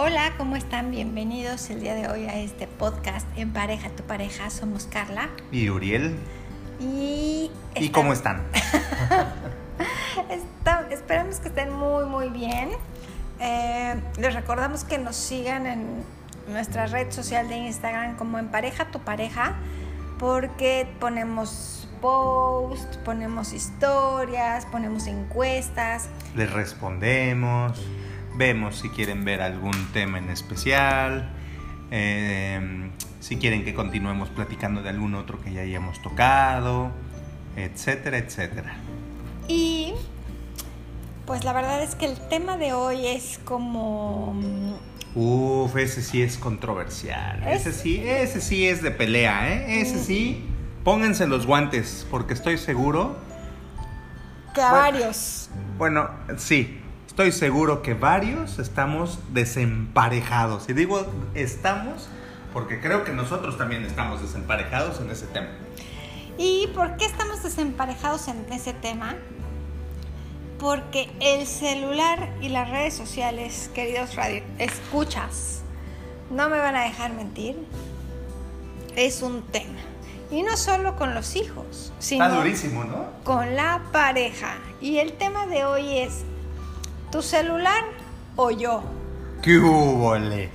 [0.00, 0.92] Hola, ¿cómo están?
[0.92, 4.48] Bienvenidos el día de hoy a este podcast En Pareja, tu pareja.
[4.48, 5.28] Somos Carla.
[5.50, 6.16] Y Uriel.
[6.78, 7.50] Y...
[7.74, 8.44] ¿Y cómo están?
[10.30, 12.70] Está- esperamos que estén muy, muy bien.
[13.40, 16.04] Eh, les recordamos que nos sigan en
[16.46, 19.56] nuestra red social de Instagram como En Pareja, tu pareja,
[20.20, 26.08] porque ponemos posts, ponemos historias, ponemos encuestas.
[26.36, 27.80] Les respondemos,
[28.38, 31.28] vemos si quieren ver algún tema en especial,
[31.90, 36.90] eh, si quieren que continuemos platicando de algún otro que ya hayamos tocado,
[37.56, 38.76] etcétera, etcétera.
[39.48, 39.92] Y
[41.26, 44.32] pues la verdad es que el tema de hoy es como...
[44.34, 44.74] mm,
[45.14, 47.42] Uf, ese sí es controversial.
[47.48, 49.80] Es- Ese sí, ese sí es de pelea, ¿eh?
[49.80, 50.44] Ese sí,
[50.84, 53.16] pónganse los guantes, porque estoy seguro.
[54.54, 54.82] que a Bueno.
[54.84, 55.50] varios.
[55.76, 56.80] Bueno, sí,
[57.18, 60.68] estoy seguro que varios estamos desemparejados.
[60.68, 62.08] Y digo estamos
[62.52, 65.48] porque creo que nosotros también estamos desemparejados en ese tema.
[66.38, 69.16] ¿Y por qué estamos desemparejados en ese tema?
[70.60, 75.62] Porque el celular y las redes sociales, queridos radio escuchas,
[76.30, 77.56] no me van a dejar mentir,
[78.94, 79.80] es un tema.
[80.30, 83.06] Y no solo con los hijos, sino Está durísimo, ¿no?
[83.24, 84.54] con la pareja.
[84.80, 86.22] Y el tema de hoy es,
[87.10, 87.84] ¿tu celular
[88.36, 88.82] o yo?
[89.42, 90.50] ¿Qué hubole?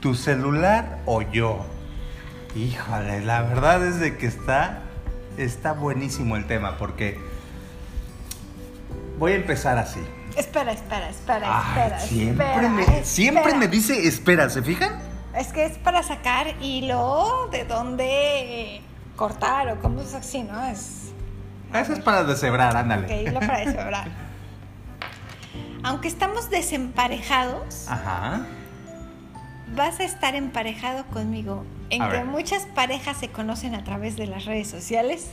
[0.00, 1.64] ¿Tu celular o yo?
[2.54, 4.82] Híjole, la verdad es de que está,
[5.36, 7.18] está buenísimo el tema porque
[9.18, 10.00] voy a empezar así.
[10.36, 12.00] Espera, espera, espera, espera.
[12.00, 13.58] siempre, espera, me, siempre espera.
[13.58, 14.98] me dice, espera, ¿se fijan?
[15.34, 18.80] Es que es para sacar hilo de dónde
[19.16, 20.64] cortar o cómo es así, ¿no?
[20.66, 21.12] Es
[21.74, 23.22] Eso es para deshebrar, ok, ándale.
[23.22, 24.25] hilo para deshebrar.
[25.86, 28.44] Aunque estamos desemparejados, Ajá.
[29.76, 32.24] vas a estar emparejado conmigo en A que ver.
[32.26, 35.28] muchas parejas se conocen a través de las redes sociales.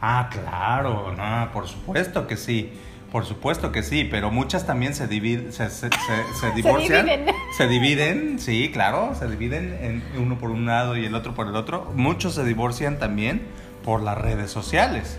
[0.00, 2.72] Ah, claro, no, por supuesto que sí.
[3.12, 7.04] Por supuesto que sí, pero muchas también se dividen, se, se, se- se divorcian.
[7.04, 7.34] dividen.
[7.58, 11.48] Se dividen, sí, claro, se dividen en uno por un lado y el otro por
[11.48, 11.92] el otro.
[11.96, 13.42] Muchos se divorcian también
[13.84, 15.18] por las redes sociales.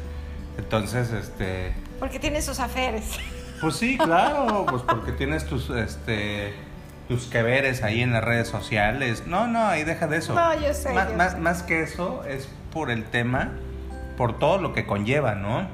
[0.57, 3.03] Entonces, este, Porque tienen sus aferes.
[3.61, 6.53] Pues sí, claro, pues porque tienes tus, este,
[7.07, 9.23] tus que veres ahí en las redes sociales.
[9.27, 10.33] No, no, ahí deja de eso.
[10.33, 11.37] No, yo sé, Má- yo más, sé.
[11.39, 13.51] más que eso es por el tema,
[14.17, 15.67] por todo lo que conlleva, ¿no?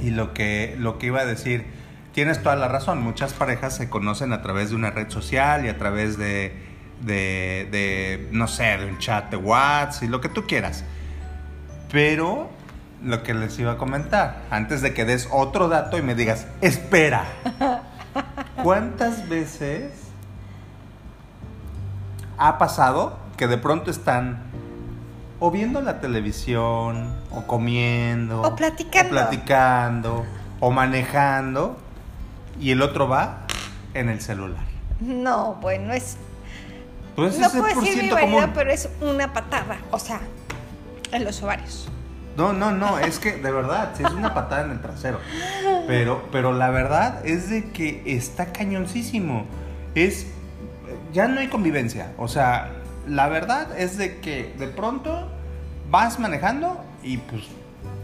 [0.00, 1.64] Y lo que, lo que iba a decir,
[2.12, 5.68] tienes toda la razón, muchas parejas se conocen a través de una red social y
[5.68, 6.52] a través de,
[7.02, 10.84] de, de, no sé, de un chat de WhatsApp y lo que tú quieras.
[11.90, 12.50] Pero
[13.06, 16.46] lo que les iba a comentar, antes de que des otro dato y me digas,
[16.60, 17.24] espera,
[18.62, 19.92] ¿cuántas veces
[22.38, 24.42] ha pasado que de pronto están
[25.38, 29.08] o viendo la televisión, o comiendo, O platicando.
[29.08, 30.24] o platicando,
[30.60, 31.76] o manejando,
[32.58, 33.40] y el otro va
[33.94, 34.64] en el celular?
[35.00, 36.16] No, bueno, es
[37.14, 38.50] Pues no puedo decir rivalidad, común.
[38.54, 40.20] pero es una patada, o sea,
[41.12, 41.88] en los ovarios.
[42.36, 45.20] No, no, no, es que de verdad, sí es una patada en el trasero.
[45.86, 49.46] Pero, pero la verdad es de que está cañoncísimo.
[49.94, 50.26] Es,
[51.12, 52.12] ya no hay convivencia.
[52.18, 52.72] O sea,
[53.08, 55.28] la verdad es de que de pronto
[55.90, 57.44] vas manejando y pues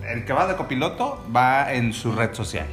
[0.08, 2.66] el que va de copiloto va en su red social.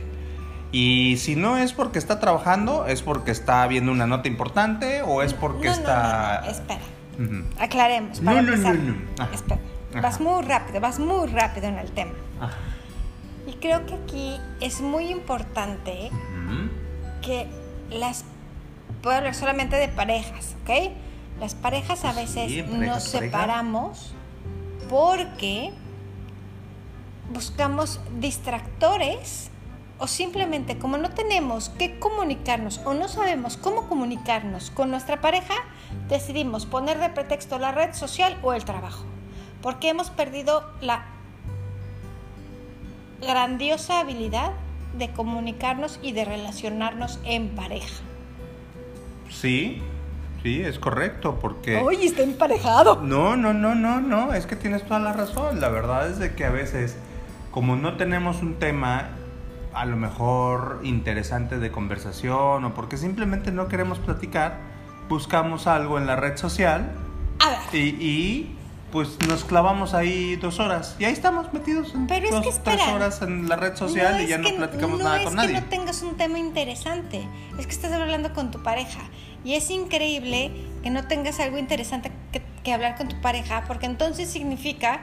[0.72, 5.24] Y si no es porque está trabajando, es porque está viendo una nota importante o
[5.24, 6.40] es porque no, no, está...
[6.42, 6.82] no, no, espera.
[7.60, 8.22] Aclaremos.
[8.22, 9.34] No, Para no, no, no.
[9.34, 9.60] Espera.
[9.92, 10.02] Ajá.
[10.02, 12.14] Vas muy rápido, vas muy rápido en el tema.
[12.40, 12.58] Ajá.
[13.48, 16.12] Y creo que aquí es muy importante
[17.22, 17.48] que
[17.90, 18.26] las.
[19.02, 20.92] Puedo hablar solamente de parejas, ¿ok?
[21.40, 23.26] Las parejas a sí, veces pareja, nos pareja.
[23.26, 24.14] separamos
[24.90, 25.72] porque
[27.32, 29.50] buscamos distractores
[30.00, 35.54] o simplemente como no tenemos que comunicarnos o no sabemos cómo comunicarnos con nuestra pareja,
[36.08, 39.04] decidimos poner de pretexto la red social o el trabajo,
[39.62, 41.06] porque hemos perdido la
[43.22, 44.52] grandiosa habilidad
[44.98, 48.02] de comunicarnos y de relacionarnos en pareja.
[49.30, 49.82] Sí,
[50.42, 51.78] sí, es correcto, porque...
[51.78, 53.02] Oye, está emparejado.
[53.04, 55.60] No, no, no, no, no, es que tienes toda la razón.
[55.60, 56.98] La verdad es de que a veces,
[57.52, 59.10] como no tenemos un tema
[59.74, 64.58] a lo mejor interesante de conversación o porque simplemente no queremos platicar,
[65.08, 66.92] buscamos algo en la red social
[67.40, 68.59] A ver, y, y
[68.92, 72.50] pues nos clavamos ahí dos horas y ahí estamos metidos en Pero es dos, que
[72.50, 72.78] espera.
[72.78, 75.56] tres horas en la red social No y ya no platicamos nada con No nadie.
[75.56, 77.28] es que no tengas un tema interesante,
[77.60, 79.02] es que estás hablando con tu pareja.
[79.44, 80.52] Y es increíble
[80.84, 85.02] que no tengas algo interesante que, que hablar con tu pareja, porque entonces significa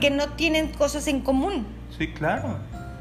[0.00, 1.66] que no tienen cosas en común.
[1.96, 2.58] Sí, claro,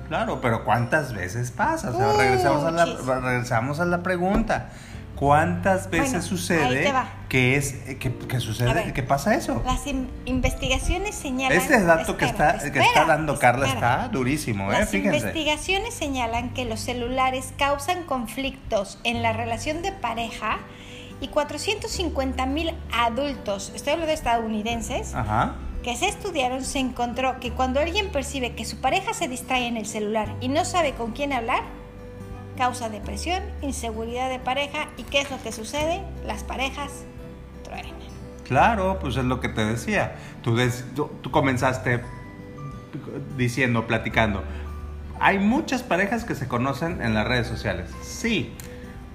[0.07, 1.91] claro, pero ¿cuántas veces pasa?
[1.91, 3.05] O sea, Uh, regresamos, a la, chis.
[3.05, 4.69] regresamos a la pregunta.
[5.15, 7.05] ¿Cuántas veces Bueno, ahí sucede te va.
[7.29, 8.91] Que es que, que A sucede ver.
[8.93, 9.61] que pasa eso?
[9.63, 11.57] Las in- investigaciones señalan.
[11.57, 14.79] Este dato que Espera, está que espera, está dando Carla está durísimo, ¿eh?
[14.79, 15.17] Las Fíjense.
[15.17, 20.57] investigaciones señalan que los celulares causan conflictos en la relación de pareja
[21.21, 25.55] y 450 mil adultos, estoy hablando de estadounidenses, Ajá.
[25.83, 29.77] que se estudiaron, se encontró que cuando alguien percibe que su pareja se distrae en
[29.77, 31.61] el celular y no sabe con quién hablar,
[32.57, 36.01] causa depresión, inseguridad de pareja y ¿qué es lo que sucede?
[36.25, 36.89] Las parejas.
[38.49, 40.15] Claro, pues es lo que te decía.
[40.43, 42.01] Tú, des- tú, tú comenzaste
[43.37, 44.43] diciendo, platicando.
[45.19, 47.89] Hay muchas parejas que se conocen en las redes sociales.
[48.01, 48.53] Sí,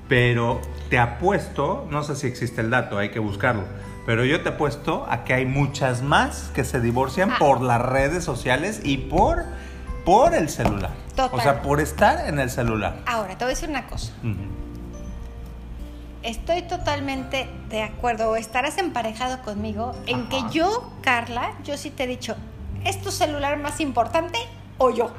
[0.09, 0.61] pero
[0.91, 3.65] te apuesto, no sé si existe el dato, hay que buscarlo.
[4.07, 7.37] Pero yo te apuesto a que hay muchas más que se divorcian Ah.
[7.39, 9.45] por las redes sociales y por,
[10.05, 10.91] por el celular.
[11.17, 11.39] Total.
[11.39, 12.99] O sea, por estar en el celular.
[13.07, 14.13] Ahora, te voy a decir una cosa.
[14.23, 14.35] Ujú.
[16.25, 20.29] Estoy totalmente de acuerdo, o estarás emparejado conmigo en Ajá.
[20.31, 22.35] que yo, Carla, yo sí te he dicho,
[22.83, 24.39] ¿es tu celular más importante
[24.79, 25.13] o yo?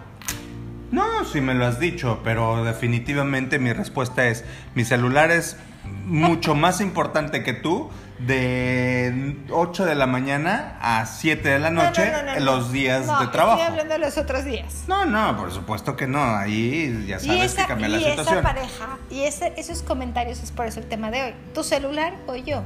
[0.95, 4.43] No, sí me lo has dicho, pero definitivamente mi respuesta es,
[4.75, 5.57] mi celular es
[6.05, 7.89] mucho más importante que tú
[8.19, 12.45] de 8 de la mañana a 7 de la No, no, noche no, no, en
[12.45, 12.51] no.
[12.57, 13.59] los días de trabajo.
[13.59, 14.85] Estoy hablando de los otros días.
[14.87, 18.03] No, no, por supuesto que no, ahí ya Y sabes esa, que cambia la y
[18.05, 18.37] situación.
[18.39, 21.33] esa pareja, y ese, esos comentarios es por eso el tema de hoy.
[21.53, 22.63] ¿Tu celular o yo?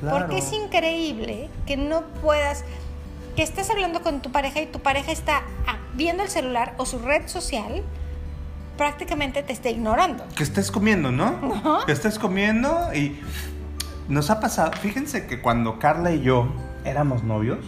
[0.00, 0.18] Claro.
[0.18, 2.64] Porque es increíble que no puedas,
[3.36, 5.42] que estés hablando con tu pareja y tu pareja está
[5.94, 7.82] viendo el celular o su red social,
[8.76, 10.24] prácticamente te esté ignorando.
[10.36, 11.82] Que estés comiendo, ¿no?
[11.86, 13.18] Que estés comiendo y
[14.08, 16.48] nos ha pasado, fíjense que cuando Carla y yo
[16.84, 17.58] éramos novios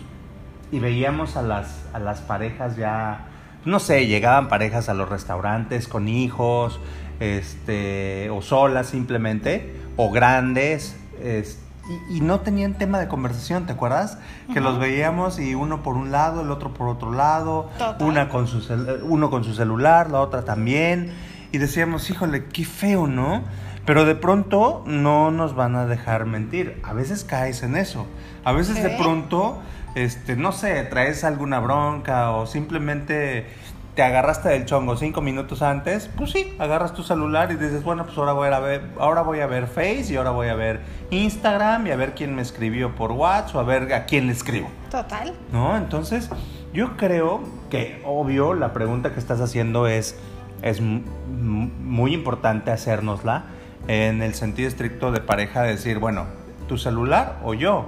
[0.72, 3.26] y veíamos a las, a las parejas ya,
[3.64, 6.80] no sé, llegaban parejas a los restaurantes con hijos,
[7.20, 11.60] este, o solas simplemente, o grandes, es-
[12.08, 14.18] y, y no tenían tema de conversación, ¿te acuerdas?
[14.52, 18.08] Que los veíamos y uno por un lado, el otro por otro lado, Total.
[18.08, 18.62] una con su
[19.02, 21.12] uno con su celular, la otra también,
[21.52, 23.42] y decíamos, híjole, qué feo, ¿no?
[23.86, 26.80] Pero de pronto no nos van a dejar mentir.
[26.84, 28.06] A veces caes en eso.
[28.42, 29.60] A veces de pronto,
[29.94, 33.46] este, no sé, traes alguna bronca o simplemente
[33.94, 38.04] te agarraste del chongo cinco minutos antes, pues sí, agarras tu celular y dices, bueno,
[38.04, 40.80] pues ahora voy a ver, ahora voy a ver Face y ahora voy a ver
[41.10, 44.32] Instagram y a ver quién me escribió por WhatsApp o a ver a quién le
[44.32, 44.68] escribo.
[44.90, 45.32] Total.
[45.52, 45.76] ¿no?
[45.76, 46.28] Entonces,
[46.72, 50.18] yo creo que, obvio, la pregunta que estás haciendo es,
[50.62, 53.44] es muy importante hacérnosla
[53.86, 56.26] en el sentido estricto de pareja, decir, bueno,
[56.66, 57.86] tu celular o yo,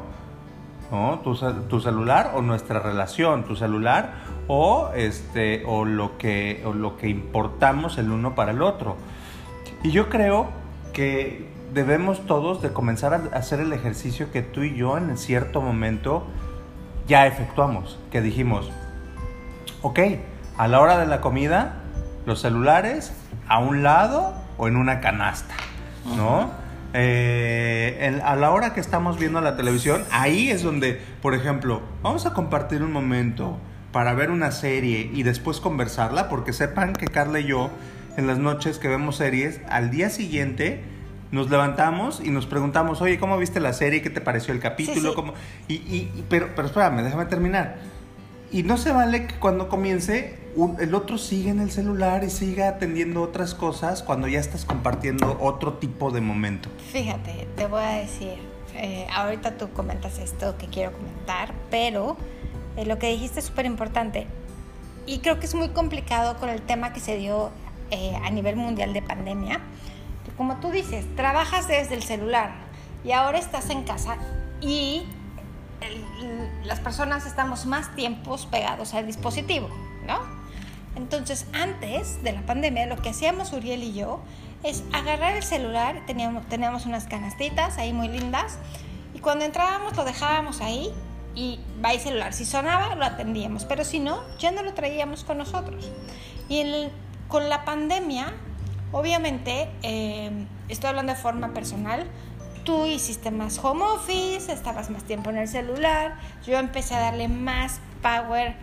[0.93, 1.21] ¿no?
[1.21, 4.13] Tu celular o nuestra relación, tu celular
[4.49, 8.97] o, este, o, lo que, o lo que importamos el uno para el otro.
[9.83, 10.49] Y yo creo
[10.93, 15.61] que debemos todos de comenzar a hacer el ejercicio que tú y yo en cierto
[15.61, 16.27] momento
[17.07, 18.71] ya efectuamos, que dijimos,
[19.83, 19.99] ok,
[20.57, 21.83] a la hora de la comida,
[22.25, 23.13] los celulares
[23.49, 25.55] a un lado o en una canasta,
[26.17, 26.51] ¿no?
[26.95, 31.83] Eh, en- a la hora que estamos viendo la televisión, ahí es donde, por ejemplo,
[32.03, 33.59] vamos a compartir un momento
[33.97, 37.71] para ver una serie y después conversarla, porque sepan que Carla y yo,
[38.19, 40.83] en las noches que vemos series, al día siguiente
[41.31, 44.03] nos levantamos y nos preguntamos, oye, ¿cómo viste la serie?
[44.03, 45.09] ¿Qué te pareció el capítulo?
[45.09, 45.15] sí.
[45.17, 45.33] ¿Cómo-"
[45.67, 47.77] Y, y- y- pero, pero espérame, déjame terminar.
[48.53, 52.29] Y no se vale que cuando comience un- el otro siga en el celular y
[52.29, 56.69] siga atendiendo otras cosas cuando ya estás compartiendo otro tipo de momento.
[56.93, 58.35] Fíjate, te voy a decir,
[58.75, 62.19] eh, ahorita tú comentas esto que quiero comentar, pero
[62.77, 64.27] eh, lo que dijiste es súper importante
[65.07, 67.51] y creo que es muy complicado con el tema que se dio
[67.91, 69.61] eh, a nivel mundial de pandemia.
[70.37, 72.53] Como tú dices, trabajas desde el celular
[73.05, 74.17] y ahora estás en casa
[74.61, 75.05] y
[76.65, 79.69] las personas estamos más tiempos pegados al dispositivo,
[80.07, 80.19] ¿no?
[80.97, 84.21] Entonces, antes de la pandemia, lo que hacíamos Uriel y yo
[84.63, 88.59] es agarrar el celular, teníamos unas canastitas ahí muy lindas,
[89.15, 90.91] y cuando entrábamos lo dejábamos ahí
[91.37, 92.33] y va el celular.
[92.33, 95.89] Si sonaba, lo atendíamos, pero si no, ya no lo traíamos con nosotros.
[96.49, 96.91] Y el-
[97.29, 98.33] con la pandemia,
[98.93, 100.31] obviamente, eh,
[100.69, 102.07] estoy hablando de forma personal,
[102.65, 107.29] tú hiciste más home office, estabas más tiempo en el celular, yo empecé a darle
[107.29, 108.55] más power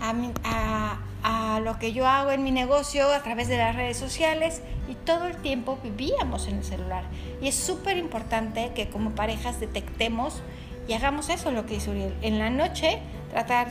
[0.00, 3.76] a, mi- a- a lo que yo hago en mi negocio a través de las
[3.76, 7.04] redes sociales y todo el tiempo vivíamos en el celular.
[7.42, 10.40] Y es súper importante que como parejas detectemos
[10.90, 12.16] y hagamos eso, lo que dice Uriel.
[12.20, 12.98] En la noche
[13.30, 13.68] tratar,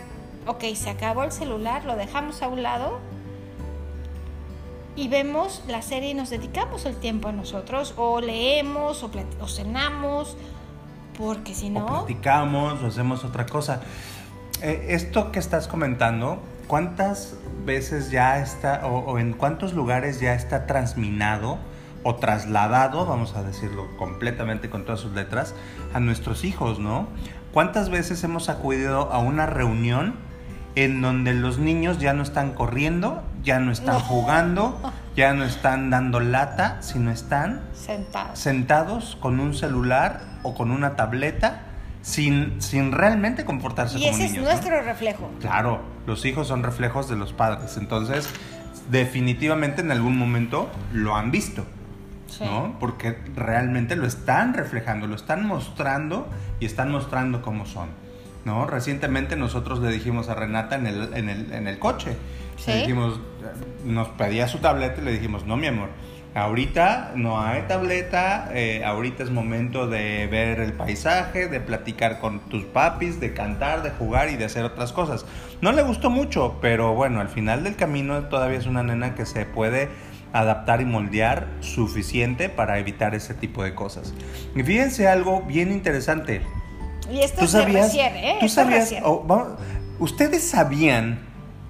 [0.48, 3.02] ok, se acabó el celular, lo dejamos a un lado
[4.96, 9.12] y vemos la serie y nos dedicamos el tiempo a nosotros, o leemos, o,
[9.42, 10.38] o cenamos,
[11.18, 13.82] porque si O no, platicamos o hacemos otra cosa.
[14.62, 17.36] Eh, esto que estás comentando, ¿cuántas
[17.66, 21.58] veces ya está o, o en cuántos lugares ya está transminado
[22.04, 25.54] o trasladado, vamos a decirlo completamente con todas sus letras,
[25.94, 27.08] a nuestros hijos, ¿no?
[27.52, 30.16] ¿Cuántas veces hemos acudido a una reunión
[30.76, 34.00] en donde los niños ya no están corriendo, ya no están No.
[34.02, 34.80] jugando,
[35.16, 38.38] ya no están dando lata, sino están sentados.
[38.40, 41.64] sentados con un celular o con una tableta
[42.02, 44.46] sin, sin realmente comportarse Y como ese es niños.
[44.46, 44.52] ¿no?
[44.52, 45.30] nuestro reflejo.
[45.42, 48.30] Claro, los hijos son reflejos de los padres, entonces
[48.90, 51.66] definitivamente en algún momento lo han visto,
[52.30, 52.44] Sí.
[52.46, 52.78] ¿no?
[52.80, 56.28] Porque realmente lo están reflejando, lo están mostrando
[56.60, 57.90] y están mostrando cómo son,
[58.46, 58.66] ¿no?
[58.68, 62.16] Recientemente nosotros le dijimos a Renata en el, en el, en el coche,
[62.58, 62.72] Sí.
[62.72, 63.20] le dijimos,
[63.86, 65.88] nos pedía su tableta y le dijimos, no mi amor,
[66.36, 72.40] ahorita no hay tableta, eh, ahorita es momento de ver el paisaje, de platicar con
[72.50, 75.26] tus papis, de cantar, de jugar y de hacer otras cosas.
[75.62, 79.26] No le gustó mucho, pero bueno, al final del camino todavía es una nena que
[79.26, 79.90] se puede
[80.34, 84.14] adaptar y moldear suficiente para evitar ese tipo de cosas.
[84.56, 86.42] Y fíjense algo bien interesante.
[87.12, 87.86] Y esto ¿Tú es sabías?
[87.88, 88.38] recién, ¿eh?
[88.40, 88.80] ¿Tú Esto es sabías?
[88.82, 89.04] recién.
[89.06, 89.48] o vamos-
[90.00, 91.20] ¿Ustedes sabían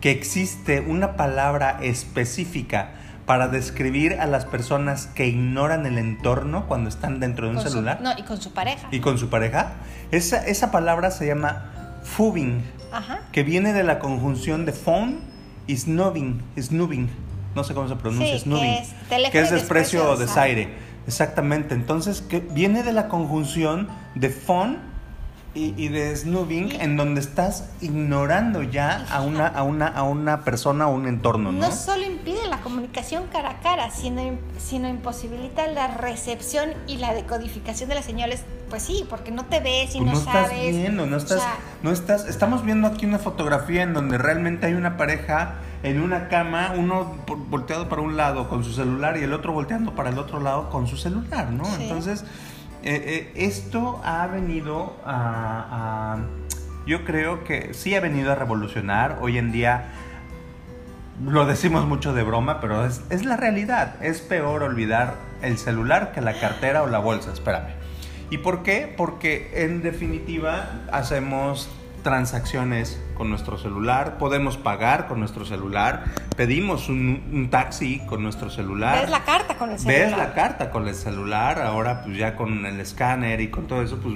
[0.02, 2.92] que existe una palabra específica
[3.26, 7.64] para describir a las personas que ignoran el entorno cuando están dentro de un Con
[7.66, 8.88] su- celular no, y con su pareja.
[8.92, 9.74] y con su pareja?
[10.12, 11.72] Esa, esa palabra se llama
[12.04, 13.22] fubing, Ajá.
[13.32, 15.20] que viene de la conjunción de phone
[15.68, 17.10] y snubbing, snubbing.
[17.60, 18.50] No sé cómo se pronuncia, Sí,
[19.10, 20.70] que es que es desprecio o de desaire.
[21.06, 21.76] Exactamente.
[21.76, 24.78] Entonces, que viene de la conjunción de phone
[25.60, 30.04] y, y de snubbing, Y- en donde estás ignorando ya a una, a una, a
[30.04, 31.60] una persona o un entorno, ¿no?
[31.68, 34.22] No solo impide la comunicación cara a cara, sino,
[34.58, 38.44] sino imposibilita la recepción y la decodificación de las señales.
[38.70, 40.76] Pues sí, porque no te ves y Pues no, no estás sabes.
[40.76, 44.68] viendo, no O estás, sea, no estás, estamos viendo aquí una fotografía en donde realmente
[44.68, 47.16] hay una pareja en una cama, uno
[47.50, 50.70] volteado para un lado con su celular y el otro volteando para el otro lado
[50.70, 51.66] con su celular, ¿no?
[51.66, 51.78] Sí.
[51.84, 52.24] Entonces,
[52.84, 56.18] eh, eh, esto ha venido a, a-
[56.86, 59.20] yo creo que sí ha venido a revolucionar.
[59.22, 59.86] Hoy en día
[61.24, 63.96] lo decimos mucho de broma, pero es, es la realidad.
[64.02, 67.74] Es peor olvidar el celular que la cartera o la bolsa, espérame.
[68.32, 68.94] ¿Y por qué?
[68.96, 71.70] Porque en definitiva hacemos
[72.04, 76.06] transacciones con nuestro celular, podemos pagar con nuestro celular,
[76.38, 79.02] pedimos un, un taxi con nuestro celular.
[79.02, 80.02] ves la carta con el celular.
[80.08, 83.82] Ves la carta con el celular, ahora pues ya con el escáner y con todo
[83.82, 84.16] eso, pues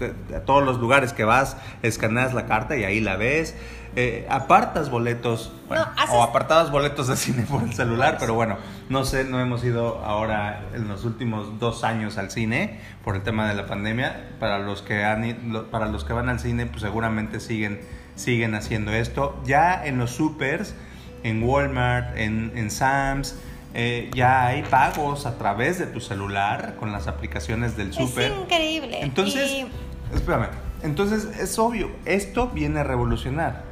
[0.00, 3.56] te- te- a todos los lugares que vas, escaneas la carta y ahí la ves.
[3.94, 8.34] Eh, apartas boletos, bueno, No, haces- o apartabas boletos de cine por el celular, pero
[8.34, 8.56] bueno,
[8.88, 13.22] no sé, no hemos ido ahora en los últimos dos años al cine por el
[13.22, 14.30] tema de la pandemia.
[14.40, 17.80] Para los que han para los que van al cine, pues seguramente siguen,
[18.20, 19.40] siguen haciendo esto.
[19.44, 20.74] Ya en los supers,
[21.22, 23.36] en Walmart, en, en Sam's,
[23.74, 28.32] eh, ya hay pagos a través de tu celular con las aplicaciones del Es super.
[28.42, 28.98] increíble.
[29.02, 29.66] Entonces, Y-
[30.14, 30.48] espérame.
[30.82, 33.64] Entonces es obvio, esto viene a revolucionar.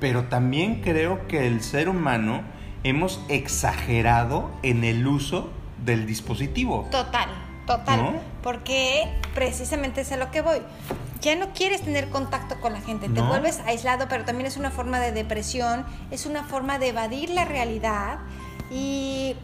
[0.00, 2.42] Pero también creo que el ser humano
[2.82, 5.50] hemos exagerado en el uso
[5.84, 6.88] del dispositivo.
[6.90, 7.28] Total,
[7.66, 7.96] total.
[8.02, 8.33] ¿No?
[8.44, 10.58] Porque precisamente es a lo que voy.
[11.22, 14.70] Ya no quieres tener contacto con la gente, te vuelves aislado, pero también es una
[14.70, 18.18] forma de depresión, es una forma de evadir la realidad.
[18.70, 19.34] Y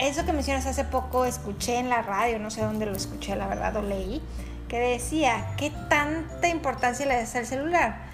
[0.00, 3.46] eso que mencionas hace poco, escuché en la radio, no sé dónde lo escuché, la
[3.46, 4.20] verdad, o leí,
[4.66, 8.10] que decía, ¿qué tanta importancia le das al celular?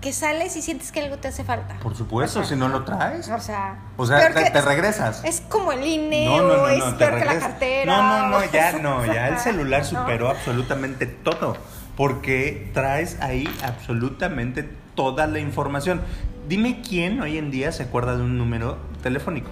[0.00, 1.76] Que sales y sientes que algo te hace falta.
[1.80, 3.28] Por supuesto, O sea, si no lo traes.
[3.28, 5.24] O sea, O sea, te, regresas.
[5.24, 7.96] es como el INE No, no, o no, es peor que la cartera.
[7.96, 11.56] No, no, no, ya no, ya el celular superó absolutamente todo.
[11.96, 16.00] Porque traes ahí absolutamente toda la información.
[16.48, 19.50] Dime quién hoy en día se acuerda de un número telefónico.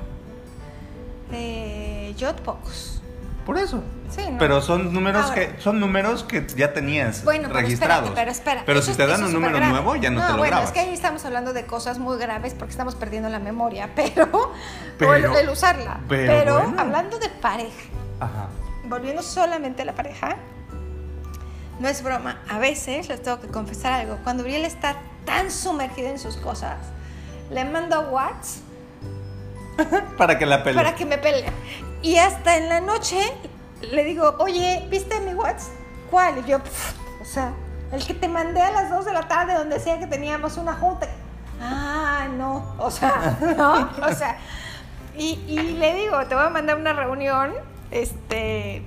[1.31, 2.96] De yo pocos.
[3.47, 3.81] Por eso.
[4.11, 4.39] Sí, ¿no?
[4.39, 5.35] Pero son números Ahora.
[5.37, 8.09] que son números que ya tenías Bueno, pero registrados.
[8.09, 8.63] espérate, pero espera.
[8.67, 10.67] Pero si es- te dan un número nuevo, ya no, te lo bueno, grabas.
[10.69, 14.53] es que ahí estamos hablando de cosas muy graves porque estamos perdiendo la memoria, pero,
[14.99, 16.01] Pero- o el, usarla.
[16.09, 16.81] pero Pero, bueno.
[16.81, 17.85] hablando de pareja,
[18.21, 18.49] Ajá.
[18.89, 20.37] volviendo solamente a la pareja,
[21.79, 26.09] no es broma, a veces les tengo que confesar algo, cuando Uriel está tan sumergido
[26.09, 26.79] en sus cosas,
[27.51, 28.63] le mando WhatsApp
[30.19, 30.77] para que la pele.
[30.83, 31.45] para que me pelee.
[32.07, 33.19] Y hasta en la noche
[33.93, 35.73] le digo, oye, ¿viste mi WhatsApp?
[36.11, 36.39] ¿Cuál?
[36.39, 37.53] Y yo, "Pff, o sea,
[37.93, 40.75] el que te mandé a las 2 de la tarde donde decía que teníamos una
[40.75, 41.09] junta.
[41.61, 44.39] Ah, no, o sea, no, o sea.
[45.19, 47.53] Y, y le digo, te voy a mandar una reunión,
[47.91, 48.83] este,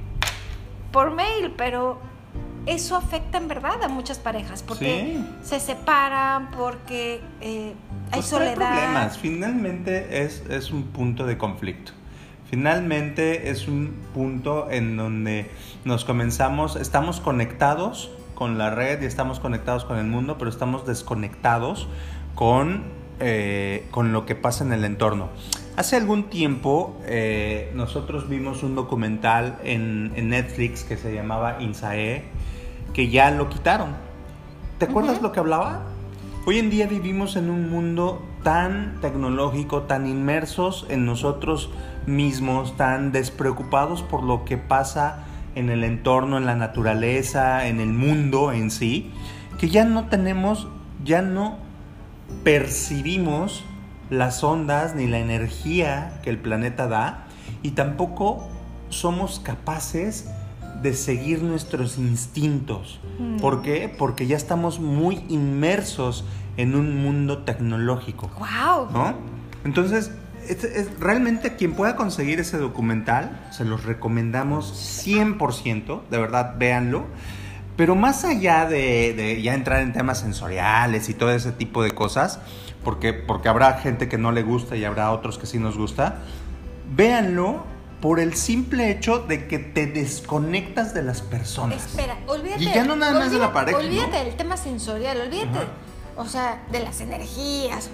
[0.92, 2.00] por mail, pero
[2.68, 4.86] eso afecta en verdad a muchas parejas, porque
[5.18, 5.30] Sí.
[5.44, 7.74] se separan, porque eh,
[8.12, 8.56] hay Pues soledad.
[8.56, 9.18] problemas.
[9.18, 11.92] Finalmente es, es un punto de conflicto.
[12.50, 15.52] Finalmente es un punto en donde
[15.86, 20.86] nos comenzamos, estamos conectados con la red y estamos conectados con el mundo, pero estamos
[20.88, 21.88] desconectados
[22.34, 22.86] con,
[23.20, 25.30] eh, con lo que pasa en el entorno.
[25.78, 32.24] Hace algún tiempo eh, nosotros vimos un documental en, en Netflix que se llamaba Insae,
[32.94, 33.90] que ya lo quitaron.
[34.80, 35.84] ¿Te acuerdas lo que hablaba?
[36.48, 41.70] Hoy en día vivimos en un mundo tan tecnológico, tan inmersos en nosotros
[42.10, 45.24] mismos, tan despreocupados por lo que pasa
[45.56, 49.12] en el entorno, en la naturaleza, en el mundo en sí,
[49.58, 50.68] que ya no tenemos,
[51.04, 51.58] ya no
[52.44, 53.64] percibimos
[54.10, 57.28] las ondas ni la energía que el planeta da
[57.62, 58.48] y tampoco
[58.90, 60.30] somos capaces
[60.82, 63.00] de seguir nuestros instintos.
[63.20, 63.38] Mm.
[63.38, 63.94] ¿Por qué?
[63.96, 66.26] Porque ya estamos muy inmersos
[66.58, 68.90] en un mundo tecnológico, ¡Wow!
[68.92, 69.14] ¿no?
[69.66, 70.12] Entonces,
[70.50, 74.74] es, es- realmente quien pueda conseguir ese documental, se los recomendamos
[75.06, 77.06] 100%, de verdad, véanlo.
[77.78, 81.92] Pero más allá de, de ya entrar en temas sensoriales y todo ese tipo de
[81.92, 82.40] cosas,
[82.84, 86.18] porque, porque habrá gente que no le gusta y habrá otros que sí nos gusta,
[86.96, 87.64] véanlo
[88.02, 91.86] por el simple hecho de que te desconectas de las personas.
[91.86, 92.64] Espera, olvídate.
[92.64, 93.86] Y ya no nada más de la olvídate- pareja, ¿no?
[93.86, 95.60] Olvídate del tema sensorial, olvídate,
[96.18, 97.90] o sea, de las energías.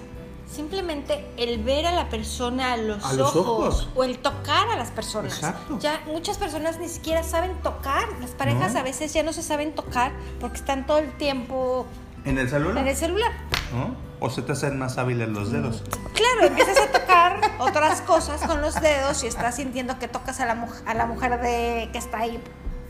[0.50, 3.88] Simplemente el ver a la persona a los, A los ojos.
[3.94, 5.34] o el tocar a las personas.
[5.34, 5.78] Exacto.
[5.80, 8.08] Ya muchas personas ni siquiera saben tocar.
[8.20, 8.80] Las parejas No.
[8.80, 11.86] a veces ya no se saben tocar porque están todo el tiempo
[12.24, 12.78] ¿En el celular?
[12.78, 13.32] en el celular.
[13.72, 13.96] ¿no?
[14.20, 15.82] ¿O se te hacen más hábiles los dedos?
[16.14, 20.46] Claro, empiezas a tocar otras cosas con los dedos y estás sintiendo que tocas a
[20.46, 22.40] la, a la mujer de que está ahí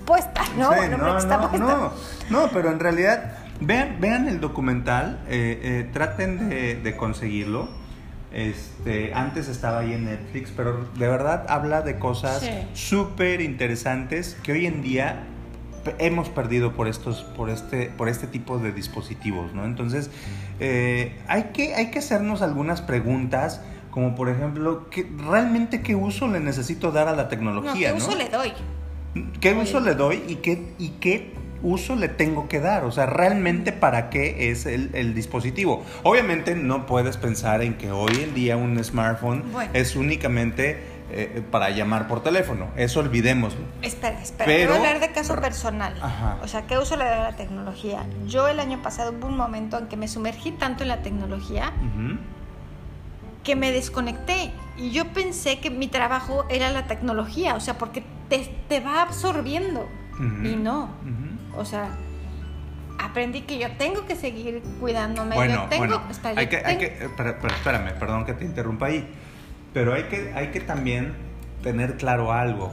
[0.05, 0.73] puesta, ¿no?
[0.73, 1.37] Sí, no, puesta.
[1.59, 1.91] no,
[2.31, 7.69] no, pero en realidad, vean, vean el documental, eh, eh, traten de, de conseguirlo.
[8.33, 12.51] Este, antes estaba ahí en Netflix, pero de verdad habla de cosas Sí.
[12.75, 15.25] súper interesantes que hoy en día
[15.99, 19.65] hemos perdido por estos, por este, por este tipo de dispositivos, ¿no?
[19.65, 20.11] Entonces,
[20.61, 26.27] eh, hay, que, hay que hacernos algunas preguntas, como por ejemplo, ¿qué, ¿realmente qué uso
[26.27, 27.93] le necesito dar a la No, tecnología?
[27.93, 28.05] ¿qué ¿no?
[28.05, 28.53] uso le doy?
[29.41, 29.63] ¿Qué Oye.
[29.63, 32.85] uso le doy y qué, y qué uso le tengo que dar?
[32.85, 35.85] O sea, realmente para qué es el, el dispositivo.
[36.03, 39.71] Obviamente no puedes pensar en que hoy en día un smartphone Bueno.
[39.75, 42.67] es únicamente eh, para llamar por teléfono.
[42.77, 43.61] Eso olvidémoslo.
[43.83, 45.95] Espera, espera, Pero- voy a hablar de caso personal.
[46.03, 46.39] Ajá.
[46.43, 48.05] O sea, ¿qué uso le doy a la tecnología?
[48.27, 51.73] Yo el año pasado hubo un momento en que me sumergí tanto en la tecnología
[53.45, 58.03] que me desconecté y yo pensé que mi trabajo era la tecnología, o sea, porque
[58.29, 59.89] te, te va absorbiendo
[60.43, 60.89] y no.
[61.57, 61.89] O sea,
[62.99, 65.35] aprendí que yo tengo que seguir cuidándome.
[65.35, 68.33] Bueno, yo tengo, bueno, espera, hay que, hay que, eh, pero- pero espérame, perdón que
[68.35, 69.07] te interrumpa ahí,
[69.73, 71.15] pero hay que, hay que también
[71.63, 72.73] tener claro algo.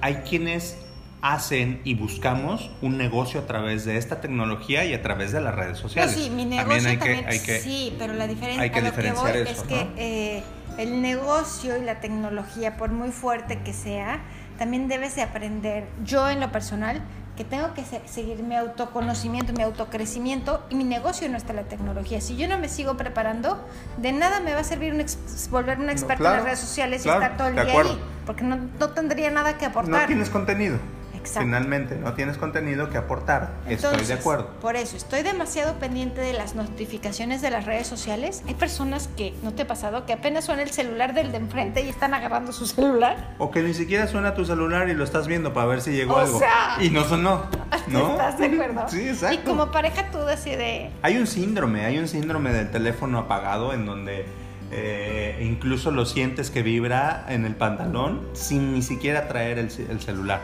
[0.00, 0.78] Hay quienes
[1.20, 5.52] hacen y buscamos un negocio a través de esta tecnología y a través de las
[5.54, 6.12] redes No, sociales.
[6.14, 8.80] sí, mi negocio también hay también, que, hay que sí, pero la diferencia hay que
[8.82, 9.90] que voy eso, es que ¿no?
[9.96, 10.42] eh,
[10.78, 14.20] el negocio y la tecnología, por muy fuerte que sea,
[14.58, 17.02] también debes de aprender, yo en lo personal,
[17.38, 21.56] que tengo que se- seguir mi autoconocimiento, mi autocrecimiento y mi negocio no está en
[21.58, 22.20] la tecnología.
[22.20, 23.64] Si yo no me sigo preparando,
[23.96, 26.58] de nada me va a servir un ex- volver una experta claro, en las redes
[26.58, 27.92] sociales claro, y estar todo el día acuerdo.
[27.92, 30.00] ahí, porque no, no tendría nada que aportar.
[30.00, 30.78] no tienes contenido.
[31.28, 31.46] Exacto.
[31.46, 33.52] Finalmente, no tienes contenido que aportar.
[33.68, 34.48] Estoy de acuerdo.
[34.60, 38.42] Por eso, estoy demasiado pendiente de las notificaciones de las redes sociales.
[38.48, 40.06] Hay personas que, ¿no te ha pasado?
[40.06, 43.34] Que apenas suena el celular del de enfrente y están agarrando su celular.
[43.38, 46.14] O que ni siquiera suena tu celular y lo estás viendo para ver si llegó
[46.14, 46.38] O algo.
[46.38, 47.44] sea, y no sonó.
[47.88, 48.12] ¿No?
[48.12, 48.84] ¿Estás de acuerdo?
[48.88, 49.34] Sí, exacto.
[49.34, 50.90] Y como pareja tú así de...
[51.02, 54.24] Hay un síndrome, hay un síndrome del teléfono apagado en donde
[54.70, 60.40] eh, incluso lo sientes que vibra en el pantalón sin ni siquiera traer el celular.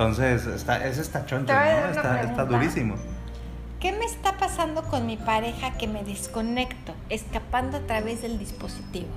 [0.00, 1.90] Entonces, está, ese está choncho, ¿no?
[1.90, 2.94] Está, está durísimo.
[3.80, 9.08] ¿Qué me está pasando con mi pareja que me desconecto, escapando a través del dispositivo?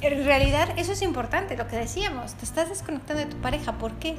[0.00, 3.92] en realidad eso es importante, lo que decíamos, te estás desconectando de tu pareja, ¿por
[3.92, 4.16] qué?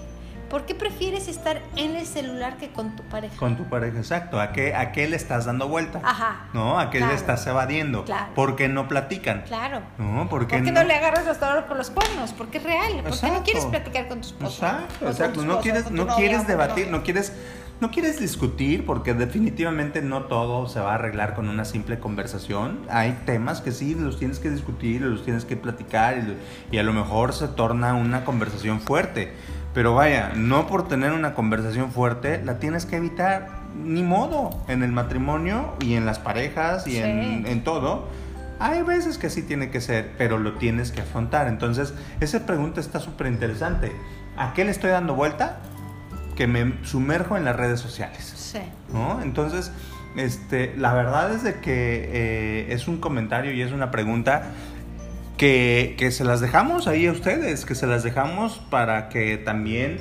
[0.53, 3.35] ¿Por qué prefieres estar en el celular que con tu pareja?
[3.37, 4.39] Con tu pareja, exacto.
[4.39, 5.99] ¿A qué, a qué le estás dando vuelta?
[6.03, 6.45] Ajá.
[6.53, 6.79] ¿No?
[6.79, 8.05] ¿A qué le estás evadiendo?
[8.05, 8.35] Claro.
[8.35, 9.45] ¿Por qué no platican?
[9.47, 9.81] Claro.
[9.97, 10.29] ¿No?
[10.29, 10.83] ¿Por qué, ¿Por qué no?
[10.83, 12.33] le agarras los dolores por los cuernos?
[12.33, 13.01] Porque es real.
[13.01, 14.63] ¿Por qué no quieres platicar con tu esposo?
[14.63, 15.43] Exacto, exacto.
[15.43, 17.33] No quieres, no quieres debatir, no quieres
[17.81, 22.79] no quieres discutir porque definitivamente no todo se va a arreglar con una simple conversación.
[22.89, 26.37] Hay temas que sí los tienes que discutir, los tienes que platicar
[26.71, 29.33] y, a lo mejor se torna una conversación fuerte.
[29.73, 34.83] Pero vaya, no por tener una conversación fuerte la tienes que evitar, ni modo, en
[34.83, 38.07] el matrimonio y en las parejas y en, en todo.
[38.59, 41.47] Hay veces que sí tiene que ser, pero lo tienes que afrontar.
[41.47, 43.91] Entonces, esa pregunta está súper interesante.
[44.37, 45.57] ¿A qué le estoy dando vuelta?
[46.35, 48.33] que me sumerjo en las redes sociales.
[48.35, 48.59] Sí.
[48.91, 49.21] ¿no?
[49.21, 49.71] Entonces,
[50.15, 54.43] este, la verdad es de que eh, es un comentario y es una pregunta
[55.37, 59.99] que, que, se las dejamos ahí a ustedes, que se las dejamos para que también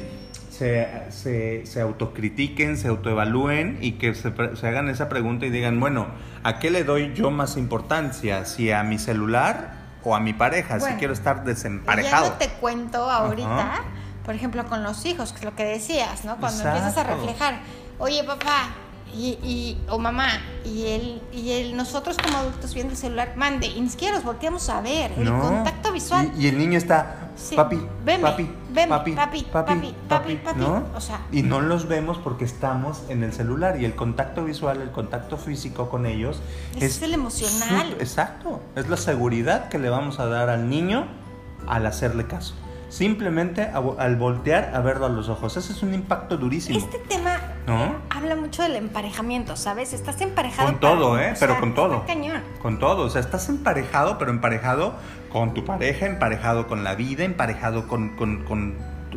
[0.50, 5.80] se, se, se autocritiquen, se autoevalúen y que se, se, hagan esa pregunta y digan,
[5.80, 6.08] bueno,
[6.42, 8.44] ¿a qué le doy yo más importancia?
[8.44, 10.80] ¿Si a mi celular o a mi pareja?
[10.80, 12.24] si quiero estar desemparejado.
[12.24, 13.82] Ya no te cuento ahorita
[14.24, 16.36] por ejemplo, con los hijos, que es lo que decías, ¿no?
[16.36, 17.60] Cuando empiezas a reflejar,
[17.98, 18.70] oye papá,
[19.14, 20.28] y, y, o mamá,
[20.64, 24.24] y él, y él, nosotros como adultos viendo el celular, mande, y ni siquiera los
[24.24, 26.32] volteamos a ver, el contacto visual.
[26.38, 30.84] Y, el niño está, papi, papi, papi, papi, papi, papi, papi, ¿no?
[31.30, 35.36] y no los vemos porque estamos en el celular y el contacto visual, el contacto
[35.36, 36.40] físico con ellos
[36.76, 37.96] es, es el emocional.
[38.00, 41.06] exacto, es la seguridad que le vamos a dar al niño
[41.66, 42.54] al hacerle caso
[42.92, 45.56] simplemente al voltear a verlo a los ojos.
[45.56, 46.78] Ese es un impacto durísimo.
[46.78, 47.40] Este tema
[48.32, 49.92] habla mucho del emparejamiento, ¿sabes?
[49.92, 50.68] Estás emparejado.
[50.68, 51.34] Con todo, ¿eh?
[51.38, 52.04] Pero con todo.
[52.06, 52.42] Cañón.
[52.60, 53.04] Con todo.
[53.04, 54.94] O sea, estás emparejado, pero emparejado
[55.30, 58.74] con tu pareja, emparejado con la vida, emparejado con, con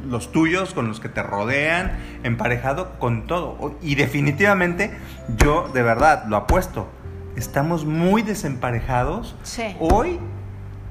[0.08, 3.76] los tuyos, con los que te rodean, emparejado con todo.
[3.82, 4.96] Y definitivamente
[5.38, 6.88] yo de verdad lo apuesto.
[7.36, 9.76] Estamos muy desemparejados sí.
[9.80, 10.20] hoy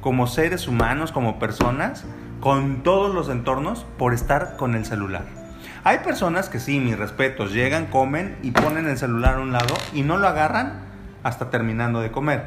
[0.00, 2.04] como seres humanos, como personas
[2.40, 5.43] con todos los entornos por estar con el celular.
[5.86, 9.74] Hay personas que sí, mis respetos, llegan, comen y ponen el celular a un lado
[9.92, 10.80] y no lo agarran
[11.22, 12.46] hasta terminando de comer.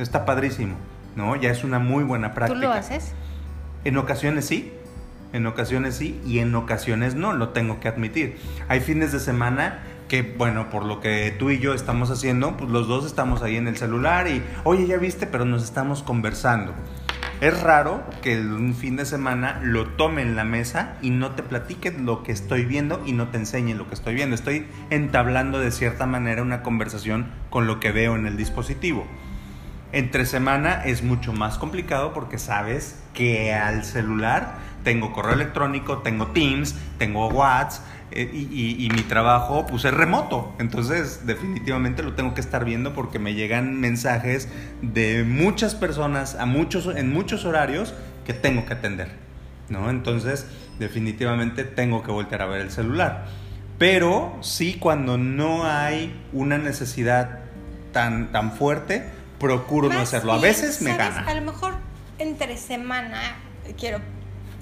[0.00, 0.74] Está padrísimo,
[1.14, 1.36] ¿no?
[1.36, 2.60] Ya es una muy buena práctica.
[2.60, 3.12] ¿Tú lo haces?
[3.84, 4.72] En ocasiones sí,
[5.32, 8.36] en ocasiones sí y en ocasiones no, lo tengo que admitir.
[8.66, 12.68] Hay fines de semana que, bueno, por lo que tú y yo estamos haciendo, pues
[12.68, 16.74] los dos estamos ahí en el celular y, oye, ya viste, pero nos estamos conversando.
[17.42, 21.42] Es raro que un fin de semana lo tome en la mesa y no te
[21.42, 24.36] platique lo que estoy viendo y no te enseñe lo que estoy viendo.
[24.36, 29.08] Estoy entablando de cierta manera una conversación con lo que veo en el dispositivo.
[29.90, 36.28] Entre semana es mucho más complicado porque sabes que al celular tengo correo electrónico, tengo
[36.28, 40.54] Teams, tengo WhatsApp, eh, y, mi trabajo pues es remoto.
[40.58, 44.48] Entonces definitivamente lo tengo que estar viendo porque me llegan mensajes
[44.82, 47.94] de muchas personas a muchos, en muchos horarios
[48.24, 49.08] que tengo que atender.
[49.68, 49.90] ¿no?
[49.90, 50.46] Entonces
[50.78, 53.26] definitivamente tengo que volver a ver el celular.
[53.78, 57.40] Pero sí cuando no hay una necesidad
[57.92, 59.04] tan, tan fuerte,
[59.38, 60.32] procuro no hacerlo.
[60.32, 61.24] A veces me gana.
[61.26, 61.74] A lo mejor
[62.18, 63.36] entre semana
[63.78, 63.98] quiero,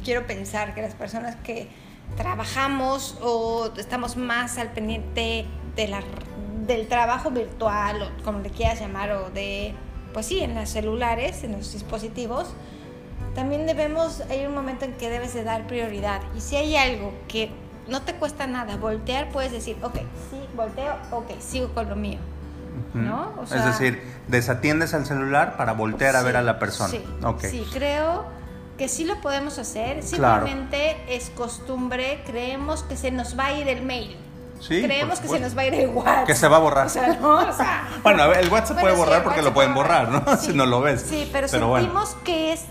[0.05, 1.69] quiero pensar que las personas que
[2.17, 5.47] trabajamos o estamos más al pendiente
[5.77, 6.03] de la,
[6.67, 9.75] del trabajo virtual o como le quieras llamar o de,
[10.13, 12.55] pues sí, en los celulares, en los dispositivos,
[13.35, 16.21] también debemos, hay un momento en que debes de dar prioridad.
[16.37, 17.51] Y si hay algo que
[17.89, 19.97] no te cuesta nada voltear, puedes decir, ok,
[20.31, 22.19] sí, volteo, ok, sigo con lo mío.
[22.95, 23.35] ¿No?
[23.43, 26.89] es decir, desatiendes al celular para voltear a ver a la persona.
[26.89, 27.05] Sí,
[27.43, 28.25] sí creo
[28.81, 33.69] que sí lo podemos hacer, simplemente es costumbre, creemos que se nos va a ir
[33.69, 34.17] el mail.
[34.59, 36.27] Sí, creemos que se nos va a ir el WhatsApp.
[36.27, 36.87] Que se va a borrar.
[36.87, 40.09] O sea, no, o sea, bueno, el WhatsApp se puede borrar porque lo pueden borrar,
[40.09, 40.35] ¿no?
[40.39, 41.03] si no lo ves.
[41.03, 42.65] Sí, pero, sentimos que es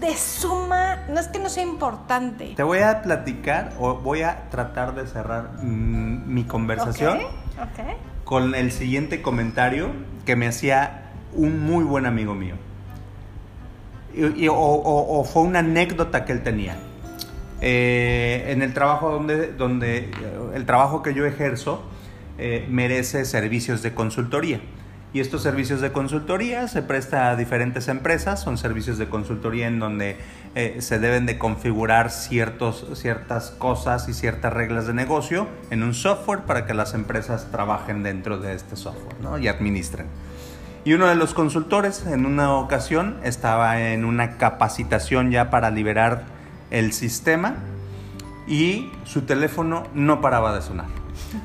[0.00, 2.52] de suma, no es que no sea importante.
[2.54, 7.20] Te voy a platicar o voy a tratar de cerrar mm, mi conversación
[7.54, 9.92] okay, con el siguiente comentario
[10.26, 12.56] que me hacía un muy buen amigo mío
[14.50, 16.76] o, fue una anécdota que él tenía.
[17.60, 20.10] Eh, en el trabajo donde, donde
[20.54, 21.82] el trabajo que yo ejerzo
[22.38, 24.60] eh, merece servicios de consultoría.
[25.12, 29.78] Y estos servicios de consultoría se presta a diferentes empresas, son servicios de consultoría en
[29.78, 30.16] donde
[30.54, 35.94] eh, se deben de configurar ciertos, ciertas cosas y ciertas reglas de negocio en un
[35.94, 39.38] software para que las empresas trabajen dentro de este software ¿no?
[39.38, 40.06] y administren.
[40.88, 46.24] Y uno de los consultores en una ocasión estaba en una capacitación ya para liberar
[46.70, 47.56] el sistema
[48.46, 50.86] y su teléfono no paraba de sonar.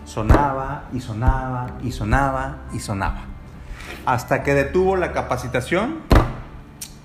[0.06, 3.24] Sonaba y sonaba y sonaba y sonaba.
[4.06, 5.96] Hasta que detuvo la capacitación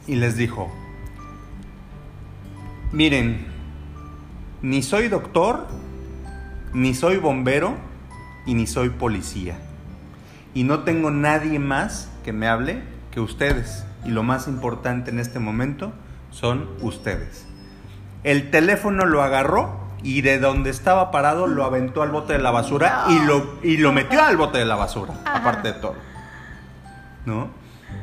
[0.06, 0.72] y les dijo,
[2.92, 3.48] miren,
[4.62, 5.66] ni soy doctor,
[6.72, 7.74] ni soy bombero
[8.46, 9.58] y ni soy policía.
[10.54, 13.86] Y no tengo nadie más que me hable que ustedes.
[14.04, 15.94] Y lo más importante en este momento
[16.30, 17.46] son ustedes.
[18.22, 22.50] El teléfono lo agarró y de donde estaba parado lo aventó al bote de la
[22.50, 25.94] basura y, lo, y lo metió al bote de la basura, aparte de todo.
[27.24, 27.48] ¿No?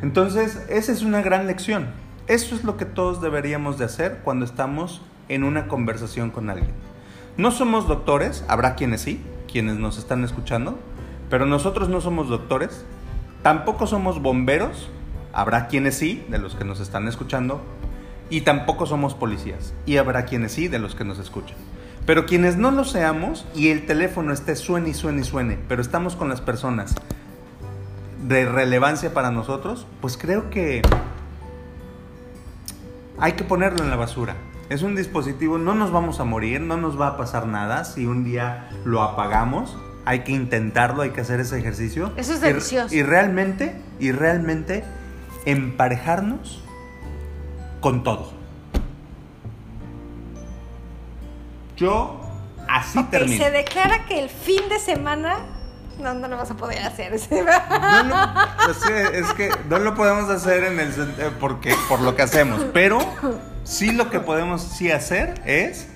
[0.01, 1.89] Entonces, esa es una gran lección.
[2.25, 6.73] Eso es lo que todos deberíamos de hacer cuando estamos en una conversación con alguien.
[7.37, 10.79] No somos doctores, habrá quienes sí, quienes nos están escuchando,
[11.29, 12.85] pero nosotros no somos doctores,
[13.45, 14.89] tampoco somos bomberos,
[15.31, 17.61] habrá quienes sí, de los que nos están escuchando,
[18.31, 21.55] y tampoco somos policías, y habrá quienes sí, de los que nos escuchan.
[22.07, 25.83] Pero quienes no lo seamos y el teléfono esté suene y suene y suene, pero
[25.83, 26.95] estamos con las personas
[28.27, 30.81] de relevancia para nosotros, pues creo que
[33.19, 34.35] hay que ponerlo en la basura.
[34.69, 38.07] Es un dispositivo, no nos vamos a morir, no nos va a pasar nada si
[38.07, 39.77] un día lo apagamos.
[40.05, 42.11] Hay que intentarlo, hay que hacer ese ejercicio.
[42.15, 42.93] Eso es delicioso.
[42.93, 44.83] Y, realmente, y realmente
[45.45, 46.61] emparejarnos
[47.81, 48.33] con todo.
[51.77, 52.21] Yo
[52.67, 53.43] así Ok, termino.
[53.43, 55.37] se declara que el fin de semana
[55.99, 57.13] no, no lo vas a poder hacer.
[57.29, 58.33] No, no,
[58.69, 62.21] es, que, es que no lo podemos hacer en el eh, porque por lo que
[62.21, 62.99] hacemos, pero
[63.63, 65.87] sí lo que podemos sí hacer es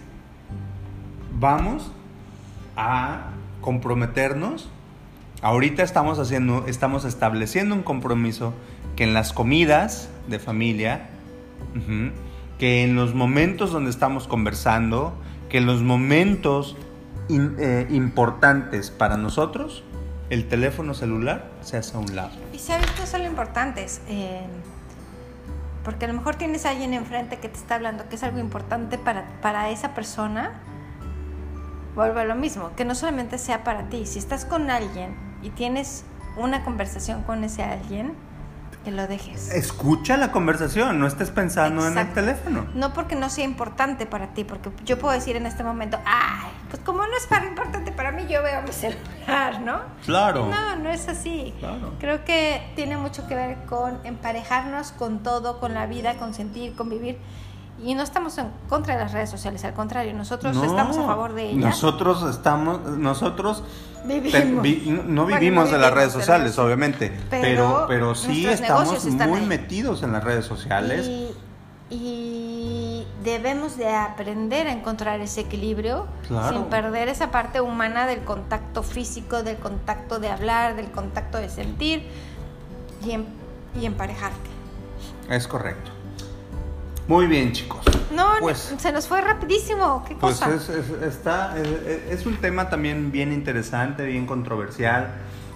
[1.34, 1.92] vamos
[2.76, 4.70] a comprometernos.
[5.42, 8.54] Ahorita estamos haciendo, estamos estableciendo un compromiso
[8.96, 11.10] que en las comidas de familia,
[12.58, 15.14] que en los momentos donde estamos conversando,
[15.48, 16.76] que en los momentos
[17.30, 19.84] eh, importantes para nosotros,
[20.30, 22.32] el teléfono celular se hace a un lado.
[22.54, 24.46] Y sabes que eso es lo importante, es, eh,
[25.84, 28.40] porque a lo mejor tienes a alguien enfrente que te está hablando que es algo
[28.40, 30.62] importante para, para esa persona,
[32.00, 35.50] vuelvo a lo mismo, que no solamente sea para ti, si estás con alguien y
[35.50, 36.06] tienes
[36.38, 38.16] una conversación con ese alguien,
[38.86, 39.52] que lo dejes.
[39.52, 42.66] Escucha la conversación, no estés pensando en el teléfono.
[42.74, 46.50] No porque no sea importante para ti, porque yo puedo decir en este momento, ay,
[46.70, 49.82] pues como no es para importante para mí, yo veo mi celular, ¿no?
[50.06, 50.46] Claro.
[50.46, 51.54] No, no es así.
[51.60, 51.96] Claro.
[52.00, 56.78] Creo que tiene mucho que ver con emparejarnos con todo, con la vida, con sentir,
[56.78, 57.18] convivir.
[57.84, 61.04] Y no estamos en contra de las redes sociales, al contrario, nosotros No, estamos a
[61.06, 61.58] favor de ellas.
[61.64, 63.64] Nosotros estamos, nosotros
[64.04, 64.32] Vivimos.
[64.32, 69.00] te- vi- no Bueno, vivimos de las redes de sociales, obviamente, Pero pero, sí estamos
[69.28, 69.46] muy ahí.
[69.46, 71.08] metidos en las redes sociales.
[71.08, 71.32] Y,
[71.90, 76.58] y debemos de aprender a encontrar ese equilibrio Claro.
[76.58, 81.50] sin perder esa parte humana del contacto físico, del contacto de hablar, del contacto de
[81.50, 82.08] sentir
[83.06, 84.50] y, y emparejarte.
[85.30, 85.92] Es correcto.
[87.10, 87.80] Muy bien, chicos.
[88.14, 90.06] No, Pues- se nos fue rapidísimo.
[90.08, 90.54] ¿Qué Pues cosa?
[90.54, 95.16] es, es- está, es, es un tema también bien interesante, bien controversial.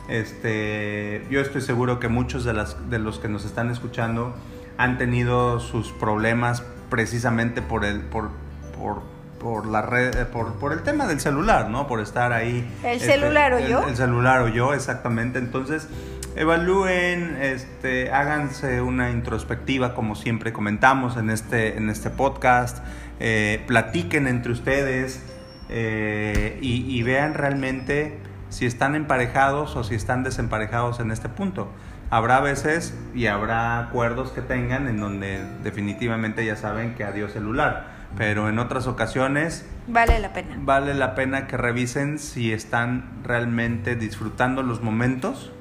[0.09, 4.33] Este, yo estoy seguro que muchos de, las, de los que nos están escuchando
[4.79, 8.29] han tenido sus problemas precisamente por el, por,
[8.75, 9.03] por,
[9.39, 11.85] por la red, eh, por, por el tema del celular, ¿no?
[11.85, 12.67] Por estar ahí.
[12.83, 13.83] ¿El celular o el- yo?
[13.87, 15.37] El celular o yo, exactamente.
[15.37, 15.87] Entonces,
[16.35, 22.83] evalúen, este, háganse una introspectiva, como siempre comentamos en este, en este podcast.
[23.19, 25.23] eh, platiquen entre ustedes
[25.69, 28.17] eh, y, y vean realmente
[28.49, 31.71] si están emparejados o si están desemparejados en este punto.
[32.09, 37.87] Habrá veces y habrá acuerdos que tengan en donde definitivamente ya saben que adiós celular,
[38.17, 40.57] pero en otras ocasiones Vale la pena.
[40.59, 45.52] vale la pena que revisen si están realmente disfrutando los momentos,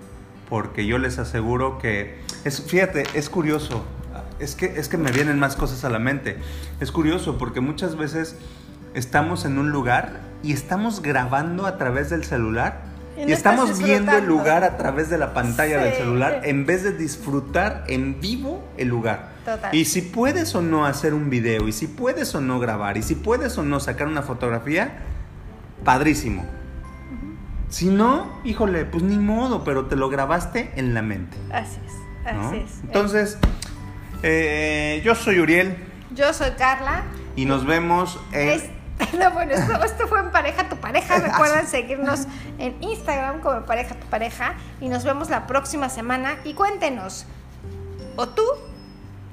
[0.52, 3.86] porque yo les aseguro que es, fíjate, es curioso,
[4.38, 6.36] es que es que me vienen más cosas a la mente.
[6.78, 8.36] Es curioso porque muchas veces
[8.92, 12.82] estamos en un lugar y estamos grabando a través del celular
[13.16, 16.00] Y y, no estamos viendo el lugar a través de la pantalla del Sí.
[16.00, 19.30] celular en vez de disfrutar en vivo el lugar.
[19.46, 19.74] Total.
[19.74, 23.02] Y si puedes o no hacer un video, y si puedes o no grabar, y
[23.02, 24.98] si puedes o no sacar una fotografía,
[25.82, 26.44] padrísimo.
[27.72, 31.38] Si no, híjole, pues ni modo, pero te lo grabaste en la mente.
[31.50, 32.48] Así es, ¿no?
[32.48, 32.80] así es.
[32.84, 33.38] Entonces,
[34.22, 35.76] eh, yo soy Uriel
[36.14, 37.04] yo soy Carla.
[37.36, 38.48] y nos vemos en...
[38.50, 38.70] Es-
[39.18, 41.18] No, bueno, esto, esto fue en pareja tu pareja.
[41.18, 42.26] Recuerden seguirnos
[42.58, 44.52] en Instagram como pareja tu pareja.
[44.80, 46.36] Y nos vemos la próxima semana.
[46.44, 47.24] Y cuéntenos,
[48.16, 48.42] o tú,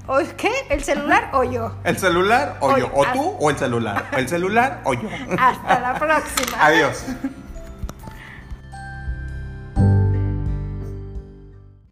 [0.06, 1.76] o qué, el celular o yo.
[1.84, 2.90] ¿El celular o yo.
[2.94, 4.06] ¿O tú o el celular?
[4.16, 5.08] ¿El celular o yo?
[5.38, 6.64] Hasta la próxima.
[6.64, 7.04] Adiós.